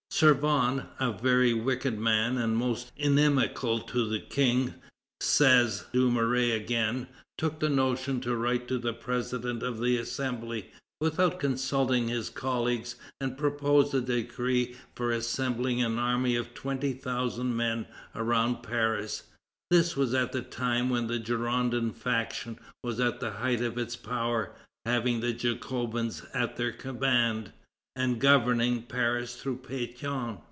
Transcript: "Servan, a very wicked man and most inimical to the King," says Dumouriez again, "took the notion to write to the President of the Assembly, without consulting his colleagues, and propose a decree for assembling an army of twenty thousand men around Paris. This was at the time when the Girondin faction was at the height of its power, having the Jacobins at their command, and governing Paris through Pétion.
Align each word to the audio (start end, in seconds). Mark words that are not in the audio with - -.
"Servan, 0.13 0.83
a 0.99 1.11
very 1.13 1.51
wicked 1.51 1.97
man 1.97 2.37
and 2.37 2.55
most 2.55 2.91
inimical 2.95 3.79
to 3.79 4.07
the 4.07 4.19
King," 4.19 4.75
says 5.19 5.85
Dumouriez 5.93 6.55
again, 6.55 7.07
"took 7.39 7.59
the 7.59 7.69
notion 7.69 8.21
to 8.21 8.35
write 8.35 8.67
to 8.67 8.77
the 8.77 8.93
President 8.93 9.63
of 9.63 9.79
the 9.79 9.97
Assembly, 9.97 10.69
without 10.99 11.39
consulting 11.39 12.07
his 12.09 12.29
colleagues, 12.29 12.97
and 13.19 13.35
propose 13.35 13.95
a 13.95 14.01
decree 14.01 14.75
for 14.93 15.11
assembling 15.11 15.81
an 15.81 15.97
army 15.97 16.35
of 16.35 16.53
twenty 16.53 16.93
thousand 16.93 17.55
men 17.55 17.87
around 18.13 18.61
Paris. 18.61 19.23
This 19.71 19.95
was 19.95 20.13
at 20.13 20.33
the 20.33 20.43
time 20.43 20.91
when 20.91 21.07
the 21.07 21.17
Girondin 21.17 21.93
faction 21.93 22.59
was 22.83 22.99
at 22.99 23.21
the 23.21 23.31
height 23.31 23.61
of 23.61 23.75
its 23.75 23.95
power, 23.95 24.51
having 24.85 25.21
the 25.21 25.33
Jacobins 25.33 26.21
at 26.31 26.57
their 26.57 26.71
command, 26.73 27.53
and 27.97 28.21
governing 28.21 28.81
Paris 28.83 29.35
through 29.35 29.57
Pétion. 29.57 30.39